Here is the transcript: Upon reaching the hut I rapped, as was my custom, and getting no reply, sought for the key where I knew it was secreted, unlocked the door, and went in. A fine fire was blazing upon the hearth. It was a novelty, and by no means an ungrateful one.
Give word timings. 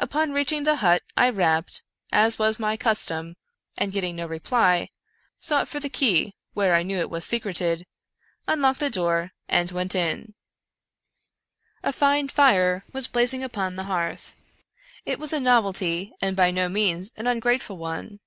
Upon 0.00 0.32
reaching 0.32 0.64
the 0.64 0.78
hut 0.82 1.04
I 1.16 1.30
rapped, 1.30 1.84
as 2.10 2.40
was 2.40 2.58
my 2.58 2.76
custom, 2.76 3.36
and 3.78 3.92
getting 3.92 4.16
no 4.16 4.26
reply, 4.26 4.88
sought 5.38 5.68
for 5.68 5.78
the 5.78 5.88
key 5.88 6.34
where 6.54 6.74
I 6.74 6.82
knew 6.82 6.98
it 6.98 7.08
was 7.08 7.24
secreted, 7.24 7.86
unlocked 8.48 8.80
the 8.80 8.90
door, 8.90 9.30
and 9.48 9.70
went 9.70 9.94
in. 9.94 10.34
A 11.84 11.92
fine 11.92 12.26
fire 12.26 12.84
was 12.92 13.06
blazing 13.06 13.44
upon 13.44 13.76
the 13.76 13.84
hearth. 13.84 14.34
It 15.06 15.20
was 15.20 15.32
a 15.32 15.38
novelty, 15.38 16.14
and 16.20 16.34
by 16.34 16.50
no 16.50 16.68
means 16.68 17.12
an 17.16 17.28
ungrateful 17.28 17.76
one. 17.78 18.18